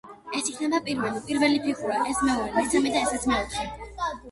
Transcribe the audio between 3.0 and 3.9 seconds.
ესეც მეოთხე.